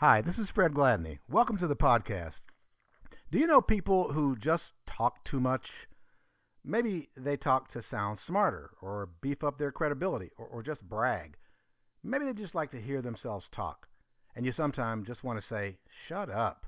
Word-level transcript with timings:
Hi, 0.00 0.22
this 0.22 0.36
is 0.38 0.46
Fred 0.54 0.74
Gladney. 0.74 1.18
Welcome 1.28 1.58
to 1.58 1.66
the 1.66 1.74
podcast. 1.74 2.34
Do 3.32 3.38
you 3.38 3.48
know 3.48 3.60
people 3.60 4.12
who 4.12 4.36
just 4.36 4.62
talk 4.96 5.14
too 5.28 5.40
much? 5.40 5.66
Maybe 6.64 7.08
they 7.16 7.36
talk 7.36 7.72
to 7.72 7.82
sound 7.90 8.20
smarter 8.24 8.70
or 8.80 9.08
beef 9.20 9.42
up 9.42 9.58
their 9.58 9.72
credibility 9.72 10.30
or, 10.38 10.46
or 10.46 10.62
just 10.62 10.80
brag. 10.82 11.34
Maybe 12.04 12.26
they 12.26 12.40
just 12.40 12.54
like 12.54 12.70
to 12.70 12.80
hear 12.80 13.02
themselves 13.02 13.44
talk. 13.52 13.88
And 14.36 14.46
you 14.46 14.52
sometimes 14.56 15.08
just 15.08 15.24
want 15.24 15.40
to 15.40 15.52
say, 15.52 15.76
shut 16.08 16.30
up. 16.30 16.64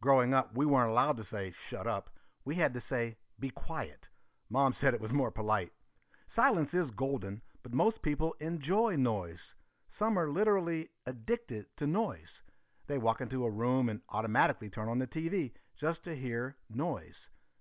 Growing 0.00 0.32
up, 0.32 0.54
we 0.54 0.66
weren't 0.66 0.92
allowed 0.92 1.16
to 1.16 1.26
say, 1.32 1.52
shut 1.68 1.88
up. 1.88 2.10
We 2.44 2.54
had 2.54 2.74
to 2.74 2.82
say, 2.88 3.16
be 3.40 3.50
quiet. 3.50 3.98
Mom 4.50 4.76
said 4.80 4.94
it 4.94 5.00
was 5.00 5.10
more 5.10 5.32
polite. 5.32 5.72
Silence 6.36 6.70
is 6.72 6.86
golden, 6.96 7.42
but 7.64 7.74
most 7.74 8.00
people 8.02 8.36
enjoy 8.38 8.94
noise. 8.94 9.40
Some 9.98 10.18
are 10.18 10.30
literally 10.30 10.90
addicted 11.06 11.66
to 11.78 11.86
noise. 11.86 12.28
They 12.86 12.98
walk 12.98 13.20
into 13.20 13.44
a 13.44 13.50
room 13.50 13.88
and 13.88 14.00
automatically 14.10 14.68
turn 14.68 14.88
on 14.88 14.98
the 14.98 15.06
TV 15.06 15.52
just 15.80 16.04
to 16.04 16.14
hear 16.14 16.56
noise. 16.68 17.14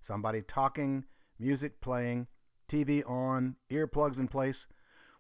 Somebody 0.06 0.42
talking, 0.54 1.06
music 1.40 1.80
playing, 1.82 2.28
TV 2.72 3.10
on, 3.10 3.56
earplugs 3.72 4.18
in 4.18 4.28
place. 4.28 4.56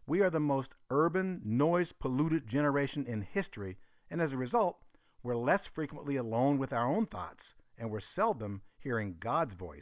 We 0.07 0.21
are 0.21 0.29
the 0.29 0.39
most 0.39 0.69
urban, 0.89 1.41
noise 1.45 1.87
polluted 1.99 2.49
generation 2.49 3.05
in 3.07 3.21
history, 3.21 3.77
and 4.11 4.21
as 4.21 4.31
a 4.31 4.37
result, 4.37 4.77
we're 5.23 5.37
less 5.37 5.61
frequently 5.73 6.17
alone 6.17 6.57
with 6.57 6.73
our 6.73 6.87
own 6.87 7.07
thoughts, 7.07 7.41
and 7.77 7.89
we're 7.89 8.01
seldom 8.15 8.61
hearing 8.79 9.15
God's 9.19 9.53
voice. 9.55 9.81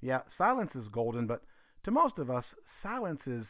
Yeah, 0.00 0.22
silence 0.36 0.70
is 0.74 0.88
golden, 0.88 1.26
but 1.26 1.42
to 1.84 1.90
most 1.90 2.18
of 2.18 2.30
us, 2.30 2.44
silence 2.82 3.20
is 3.26 3.44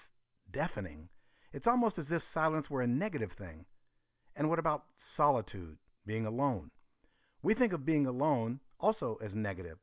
deafening. 0.52 1.08
It's 1.52 1.66
almost 1.66 1.98
as 1.98 2.06
if 2.10 2.22
silence 2.34 2.68
were 2.68 2.82
a 2.82 2.86
negative 2.86 3.30
thing. 3.38 3.64
And 4.34 4.48
what 4.48 4.58
about 4.58 4.84
solitude, 5.16 5.78
being 6.04 6.26
alone? 6.26 6.70
We 7.42 7.54
think 7.54 7.72
of 7.72 7.86
being 7.86 8.06
alone 8.06 8.60
also 8.80 9.18
as 9.24 9.30
negative 9.34 9.78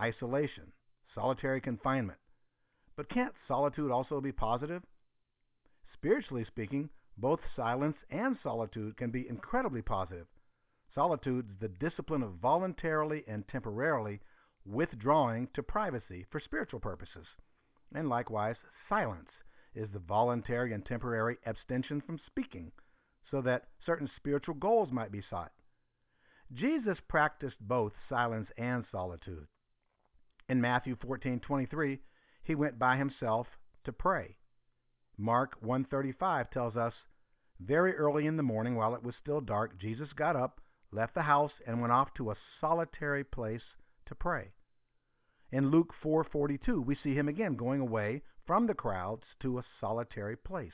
isolation, 0.00 0.72
solitary 1.14 1.60
confinement. 1.60 2.18
But 2.96 3.08
can't 3.08 3.34
solitude 3.46 3.90
also 3.90 4.20
be 4.20 4.32
positive? 4.32 4.82
Spiritually 5.94 6.44
speaking, 6.48 6.90
both 7.16 7.40
silence 7.56 7.96
and 8.10 8.36
solitude 8.42 8.96
can 8.96 9.10
be 9.10 9.28
incredibly 9.28 9.82
positive. 9.82 10.26
Solitude 10.94 11.48
is 11.50 11.60
the 11.60 11.68
discipline 11.68 12.22
of 12.22 12.34
voluntarily 12.34 13.24
and 13.26 13.46
temporarily 13.48 14.20
withdrawing 14.66 15.48
to 15.54 15.62
privacy 15.62 16.26
for 16.30 16.40
spiritual 16.40 16.80
purposes. 16.80 17.26
And 17.94 18.08
likewise, 18.08 18.56
silence 18.88 19.30
is 19.74 19.90
the 19.92 19.98
voluntary 19.98 20.72
and 20.72 20.84
temporary 20.84 21.38
abstention 21.46 22.00
from 22.00 22.20
speaking 22.26 22.72
so 23.30 23.40
that 23.42 23.68
certain 23.84 24.08
spiritual 24.16 24.54
goals 24.54 24.90
might 24.92 25.10
be 25.10 25.22
sought. 25.28 25.52
Jesus 26.52 26.98
practiced 27.08 27.56
both 27.60 27.92
silence 28.08 28.48
and 28.56 28.84
solitude. 28.92 29.46
In 30.48 30.60
Matthew 30.60 30.94
14:23, 30.96 32.00
he 32.42 32.54
went 32.54 32.78
by 32.78 32.96
himself 32.96 33.48
to 33.84 33.92
pray. 33.92 34.36
Mark 35.16 35.60
1:35 35.60 36.50
tells 36.50 36.76
us, 36.76 36.94
"Very 37.58 37.96
early 37.96 38.26
in 38.26 38.36
the 38.36 38.42
morning 38.42 38.74
while 38.74 38.94
it 38.94 39.02
was 39.02 39.16
still 39.16 39.40
dark, 39.40 39.78
Jesus 39.78 40.12
got 40.12 40.36
up, 40.36 40.60
left 40.90 41.14
the 41.14 41.22
house 41.22 41.52
and 41.66 41.80
went 41.80 41.92
off 41.92 42.12
to 42.14 42.30
a 42.30 42.36
solitary 42.60 43.24
place 43.24 43.64
to 44.06 44.14
pray." 44.14 44.52
In 45.50 45.70
Luke 45.70 45.92
4:42, 45.94 46.82
we 46.82 46.94
see 46.96 47.14
him 47.14 47.28
again 47.28 47.56
going 47.56 47.80
away 47.80 48.22
from 48.46 48.66
the 48.66 48.74
crowds 48.74 49.24
to 49.40 49.58
a 49.58 49.64
solitary 49.80 50.36
place. 50.36 50.72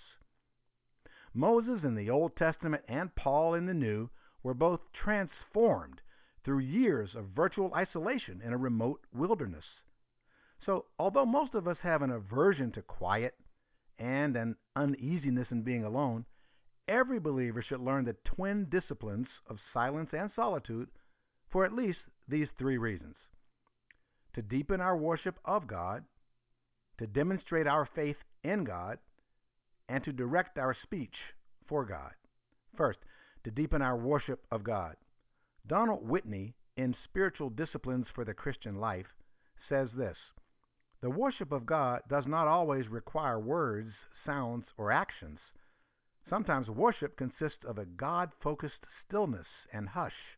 Moses 1.33 1.85
in 1.85 1.95
the 1.95 2.11
Old 2.11 2.37
Testament 2.37 2.83
and 2.89 3.15
Paul 3.15 3.55
in 3.55 3.67
the 3.67 3.75
New 3.75 4.11
were 4.43 4.55
both 4.55 4.81
transformed 4.93 6.01
through 6.45 6.59
years 6.61 7.11
of 7.15 7.27
virtual 7.37 7.73
isolation 7.75 8.41
in 8.45 8.53
a 8.53 8.59
remote 8.59 9.01
wilderness. 9.13 9.65
So, 10.67 10.87
although 10.99 11.27
most 11.27 11.55
of 11.55 11.69
us 11.69 11.77
have 11.83 12.03
an 12.03 12.11
aversion 12.11 12.73
to 12.73 12.83
quiet 12.83 13.35
and 13.99 14.37
an 14.37 14.57
uneasiness 14.75 15.49
in 15.51 15.63
being 15.63 15.85
alone, 15.85 16.25
every 16.89 17.19
believer 17.19 17.63
should 17.63 17.81
learn 17.81 18.05
the 18.05 18.17
twin 18.25 18.69
disciplines 18.71 19.29
of 19.47 19.59
silence 19.73 20.11
and 20.13 20.31
solitude 20.35 20.89
for 21.51 21.65
at 21.65 21.73
least 21.73 21.99
these 22.29 22.49
three 22.59 22.79
reasons 22.79 23.17
to 24.35 24.43
deepen 24.43 24.81
our 24.81 24.97
worship 24.97 25.39
of 25.45 25.67
God, 25.67 26.05
to 27.01 27.07
demonstrate 27.07 27.67
our 27.67 27.89
faith 27.95 28.17
in 28.45 28.63
God, 28.63 28.99
and 29.89 30.05
to 30.05 30.13
direct 30.13 30.59
our 30.59 30.77
speech 30.85 31.15
for 31.67 31.85
God. 31.85 32.13
First, 32.77 32.99
to 33.45 33.51
deepen 33.51 33.81
our 33.81 33.97
worship 33.97 34.45
of 34.53 34.63
God. 34.63 34.97
Donald 35.67 36.07
Whitney, 36.07 36.55
in 36.77 36.95
Spiritual 37.05 37.51
Disciplines 37.51 38.07
for 38.15 38.25
the 38.25 38.35
Christian 38.35 38.79
Life, 38.79 39.07
says 39.69 39.89
this 39.97 40.17
The 41.01 41.11
worship 41.11 41.53
of 41.53 41.65
God 41.65 42.03
does 42.09 42.25
not 42.27 42.47
always 42.47 42.87
require 42.89 43.41
words, 43.41 43.93
sounds, 44.27 44.67
or 44.77 44.93
actions. 44.93 45.39
Sometimes 46.29 46.69
worship 46.69 47.17
consists 47.17 47.65
of 47.67 47.79
a 47.79 47.87
God 47.87 48.31
focused 48.43 48.85
stillness 49.07 49.47
and 49.73 49.89
hush. 49.89 50.37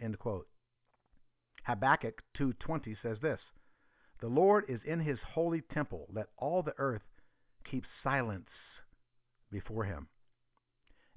End 0.00 0.18
quote. 0.18 0.48
Habakkuk 1.62 2.20
2:20 2.36 2.96
says 3.00 3.20
this: 3.20 3.40
"The 4.24 4.30
Lord 4.30 4.64
is 4.70 4.82
in 4.84 5.00
his 5.00 5.20
holy 5.20 5.60
temple; 5.60 6.06
let 6.08 6.30
all 6.38 6.62
the 6.62 6.74
earth 6.78 7.04
keep 7.62 7.84
silence 8.02 8.48
before 9.50 9.84
him." 9.84 10.08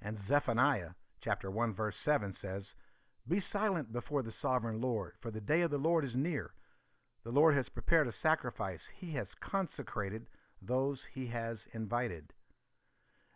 And 0.02 0.20
Zephaniah 0.28 0.92
chapter 1.22 1.50
1 1.50 1.74
verse 1.74 1.96
7 2.04 2.36
says, 2.42 2.66
"Be 3.26 3.40
silent 3.50 3.94
before 3.94 4.24
the 4.24 4.34
sovereign 4.42 4.82
Lord, 4.82 5.16
for 5.22 5.32
the 5.32 5.40
day 5.40 5.62
of 5.62 5.72
the 5.72 5.78
Lord 5.78 6.04
is 6.04 6.16
near. 6.16 6.54
The 7.24 7.32
Lord 7.32 7.56
has 7.56 7.70
prepared 7.70 8.10
a 8.10 8.14
sacrifice; 8.22 8.82
he 8.94 9.14
has 9.14 9.34
consecrated 9.40 10.28
those 10.62 11.00
he 11.14 11.28
has 11.28 11.60
invited." 11.72 12.34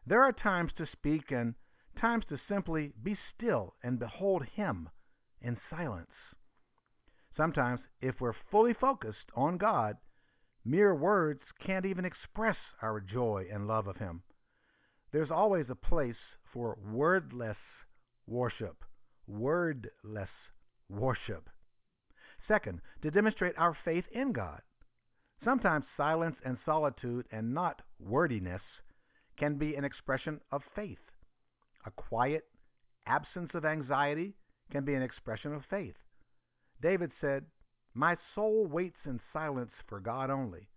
There 0.05 0.21
are 0.21 0.33
times 0.33 0.73
to 0.73 0.85
speak 0.85 1.31
and 1.31 1.55
times 1.95 2.25
to 2.25 2.37
simply 2.49 2.89
be 3.01 3.17
still 3.33 3.77
and 3.81 3.99
behold 3.99 4.43
him 4.43 4.89
in 5.39 5.57
silence. 5.69 6.11
Sometimes, 7.37 7.79
if 8.01 8.19
we're 8.19 8.33
fully 8.51 8.73
focused 8.73 9.31
on 9.35 9.57
God, 9.57 9.97
mere 10.65 10.93
words 10.93 11.41
can't 11.65 11.85
even 11.85 12.05
express 12.05 12.57
our 12.81 12.99
joy 12.99 13.45
and 13.51 13.67
love 13.67 13.87
of 13.87 13.97
Him. 13.97 14.21
There's 15.11 15.31
always 15.31 15.65
a 15.69 15.75
place 15.75 16.15
for 16.53 16.77
wordless 16.91 17.57
worship. 18.27 18.83
Wordless 19.27 20.29
worship. 20.89 21.49
Second, 22.47 22.81
to 23.01 23.11
demonstrate 23.11 23.57
our 23.57 23.77
faith 23.85 24.05
in 24.11 24.33
God. 24.33 24.61
Sometimes 25.43 25.85
silence 25.97 26.35
and 26.45 26.57
solitude 26.65 27.25
and 27.31 27.53
not 27.53 27.81
wordiness 27.99 28.61
can 29.39 29.55
be 29.55 29.75
an 29.75 29.85
expression 29.85 30.39
of 30.51 30.61
faith. 30.75 30.99
A 31.85 31.91
quiet 31.91 32.43
absence 33.07 33.49
of 33.53 33.65
anxiety 33.65 34.33
can 34.71 34.85
be 34.85 34.93
an 34.93 35.01
expression 35.01 35.53
of 35.53 35.63
faith. 35.69 35.95
David 36.81 37.11
said, 37.21 37.45
My 37.93 38.17
soul 38.33 38.65
waits 38.65 39.05
in 39.05 39.19
silence 39.31 39.71
for 39.87 39.99
God 39.99 40.29
only. 40.29 40.67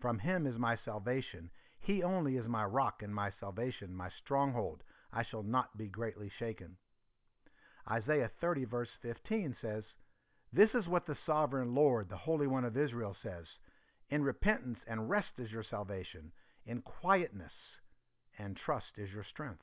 From 0.00 0.18
him 0.18 0.46
is 0.46 0.58
my 0.58 0.76
salvation. 0.84 1.50
He 1.80 2.02
only 2.02 2.36
is 2.36 2.46
my 2.46 2.64
rock 2.64 3.02
and 3.02 3.14
my 3.14 3.30
salvation, 3.40 3.94
my 3.94 4.10
stronghold. 4.22 4.82
I 5.12 5.22
shall 5.24 5.42
not 5.42 5.76
be 5.76 5.88
greatly 5.88 6.30
shaken. 6.38 6.76
Isaiah 7.90 8.30
30, 8.40 8.64
verse 8.64 8.88
15 9.02 9.56
says, 9.60 9.84
This 10.52 10.70
is 10.74 10.86
what 10.86 11.06
the 11.06 11.16
sovereign 11.26 11.74
Lord, 11.74 12.08
the 12.08 12.16
Holy 12.16 12.46
One 12.46 12.64
of 12.64 12.76
Israel, 12.76 13.16
says 13.22 13.46
In 14.10 14.22
repentance 14.22 14.78
and 14.86 15.08
rest 15.08 15.38
is 15.38 15.50
your 15.50 15.64
salvation, 15.64 16.32
in 16.66 16.82
quietness 16.82 17.52
and 18.38 18.56
trust 18.56 18.86
is 18.96 19.10
your 19.12 19.24
strength. 19.24 19.62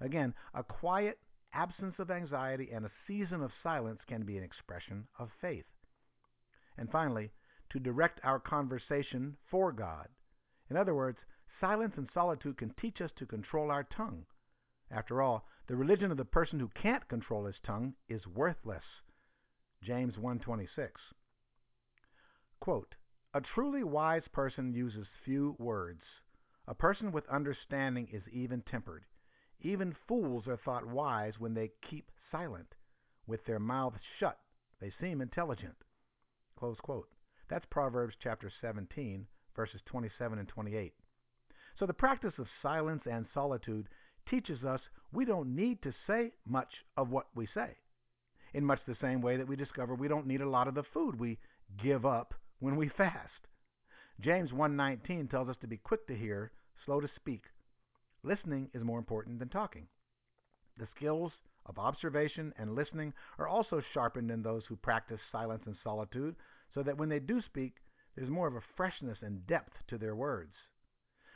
Again, 0.00 0.34
a 0.54 0.62
quiet 0.62 1.18
absence 1.52 1.94
of 1.98 2.10
anxiety 2.10 2.70
and 2.72 2.84
a 2.84 2.90
season 3.06 3.42
of 3.42 3.50
silence 3.62 4.00
can 4.06 4.24
be 4.24 4.36
an 4.36 4.44
expression 4.44 5.06
of 5.18 5.30
faith. 5.40 5.66
And 6.76 6.90
finally, 6.90 7.30
to 7.70 7.78
direct 7.78 8.20
our 8.24 8.38
conversation 8.38 9.36
for 9.50 9.72
God. 9.72 10.08
In 10.70 10.76
other 10.76 10.94
words, 10.94 11.18
silence 11.60 11.94
and 11.96 12.08
solitude 12.12 12.58
can 12.58 12.74
teach 12.80 13.00
us 13.00 13.10
to 13.18 13.26
control 13.26 13.70
our 13.70 13.84
tongue. 13.84 14.24
After 14.90 15.22
all, 15.22 15.46
the 15.66 15.76
religion 15.76 16.10
of 16.10 16.16
the 16.16 16.24
person 16.24 16.58
who 16.58 16.68
can't 16.68 17.08
control 17.08 17.44
his 17.44 17.58
tongue 17.64 17.94
is 18.08 18.26
worthless. 18.26 18.84
James 19.82 20.16
1:26. 20.18 21.00
Quote, 22.58 22.94
"A 23.32 23.40
truly 23.40 23.84
wise 23.84 24.26
person 24.28 24.72
uses 24.74 25.06
few 25.24 25.56
words. 25.58 26.04
A 26.66 26.74
person 26.74 27.12
with 27.12 27.28
understanding 27.28 28.08
is 28.08 28.26
even-tempered. 28.28 29.06
Even 29.62 29.96
fools 30.08 30.46
are 30.46 30.56
thought 30.56 30.86
wise 30.86 31.34
when 31.38 31.54
they 31.54 31.70
keep 31.88 32.10
silent. 32.30 32.74
With 33.26 33.44
their 33.44 33.58
mouths 33.58 34.00
shut, 34.18 34.38
they 34.80 34.92
seem 35.00 35.20
intelligent. 35.20 35.76
That's 37.48 37.64
Proverbs 37.70 38.14
chapter 38.22 38.50
17, 38.60 39.26
verses 39.56 39.80
27 39.86 40.38
and 40.38 40.48
28. 40.48 40.94
So 41.78 41.86
the 41.86 41.92
practice 41.92 42.34
of 42.38 42.46
silence 42.62 43.02
and 43.10 43.26
solitude 43.32 43.88
teaches 44.28 44.62
us 44.64 44.80
we 45.12 45.24
don't 45.24 45.54
need 45.54 45.82
to 45.82 45.94
say 46.06 46.32
much 46.46 46.72
of 46.96 47.10
what 47.10 47.26
we 47.34 47.48
say. 47.54 47.76
In 48.52 48.64
much 48.64 48.80
the 48.86 48.96
same 49.00 49.20
way 49.20 49.36
that 49.36 49.48
we 49.48 49.56
discover 49.56 49.94
we 49.94 50.08
don't 50.08 50.26
need 50.26 50.40
a 50.40 50.48
lot 50.48 50.68
of 50.68 50.74
the 50.74 50.84
food 50.92 51.18
we 51.18 51.38
give 51.82 52.04
up 52.04 52.34
when 52.58 52.76
we 52.76 52.88
fast. 52.96 53.46
James 54.20 54.50
1:19 54.50 55.30
tells 55.30 55.48
us 55.48 55.56
to 55.60 55.66
be 55.66 55.78
quick 55.78 56.06
to 56.06 56.14
hear, 56.14 56.52
slow 56.84 57.00
to 57.00 57.08
speak. 57.16 57.44
Listening 58.22 58.68
is 58.74 58.84
more 58.84 58.98
important 58.98 59.38
than 59.38 59.48
talking. 59.48 59.86
The 60.76 60.88
skills 60.96 61.32
of 61.66 61.78
observation 61.78 62.52
and 62.58 62.74
listening 62.74 63.14
are 63.38 63.48
also 63.48 63.80
sharpened 63.94 64.30
in 64.30 64.42
those 64.42 64.62
who 64.68 64.76
practice 64.76 65.20
silence 65.32 65.62
and 65.66 65.76
solitude, 65.82 66.36
so 66.74 66.82
that 66.82 66.98
when 66.98 67.08
they 67.08 67.18
do 67.18 67.40
speak, 67.42 67.76
there's 68.14 68.30
more 68.30 68.46
of 68.46 68.56
a 68.56 68.62
freshness 68.76 69.18
and 69.22 69.46
depth 69.46 69.72
to 69.88 69.96
their 69.96 70.14
words. 70.14 70.54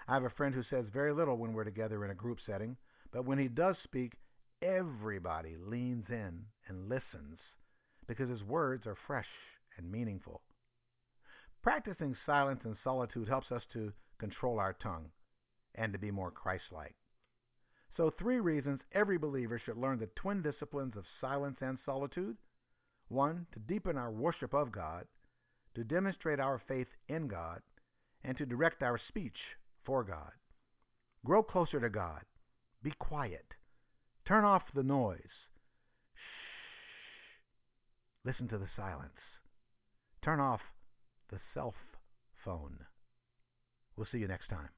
I 0.06 0.14
have 0.14 0.25
a 0.25 0.31
friend 0.31 0.54
who 0.54 0.62
says 0.64 0.84
very 0.92 1.14
little 1.14 1.38
when 1.38 1.54
we're 1.54 1.64
together 1.64 2.04
in 2.04 2.10
a 2.10 2.14
group 2.14 2.38
setting, 2.44 2.76
but 3.12 3.25
when 3.25 3.38
he 3.38 3.48
does 3.48 3.76
speak, 3.84 4.19
everybody 4.60 5.56
leans 5.56 6.06
in 6.10 6.44
and 6.69 6.88
listens 6.88 7.38
because 8.06 8.28
his 8.28 8.42
words 8.42 8.86
are 8.86 8.96
fresh 9.06 9.28
and 9.78 9.90
meaningful. 9.90 10.42
Practicing 11.62 12.14
silence 12.26 12.60
and 12.64 12.76
solitude 12.84 13.28
helps 13.28 13.50
us 13.50 13.62
to 13.72 13.92
control 14.19 14.58
our 14.58 14.75
tongue 14.75 15.10
and 15.75 15.93
to 15.93 15.99
be 15.99 16.11
more 16.11 16.31
Christ 16.31 16.65
like. 16.73 16.94
So, 17.97 18.11
three 18.11 18.41
reasons 18.41 18.81
every 18.93 19.19
believer 19.19 19.61
should 19.65 19.76
learn 19.76 19.99
the 19.99 20.09
twin 20.17 20.43
disciplines 20.43 20.97
of 20.97 21.05
silence 21.21 21.59
and 21.61 21.79
solitude 21.85 22.37
one, 23.09 23.47
to 23.53 23.61
deepen 23.61 23.97
our 23.97 24.11
worship 24.11 24.55
of 24.55 24.73
God, 24.73 25.06
to 25.75 25.85
demonstrate 25.85 26.41
our 26.41 26.61
faith 26.67 26.88
in 27.09 27.29
God, 27.29 27.61
and 28.23 28.37
to 28.38 28.47
direct 28.47 28.82
our 28.82 28.99
speech 29.09 29.37
for 29.85 30.03
God. 30.03 30.32
Grow 31.25 31.43
closer 31.43 31.81
to 31.81 31.91
God. 31.91 32.23
Be 32.82 32.93
quiet. 32.99 33.47
Turn 34.27 34.44
off 34.44 34.62
the 34.75 34.82
noise. 34.82 35.20
Shh. 36.15 37.31
Listen 38.25 38.49
to 38.49 38.59
the 38.59 38.69
silence. 38.77 39.12
Turn 40.23 40.41
off 40.41 40.61
the 41.31 41.38
self 41.53 41.75
phone. 42.44 42.79
We'll 43.97 44.06
see 44.11 44.19
you 44.19 44.29
next 44.29 44.49
time. 44.49 44.70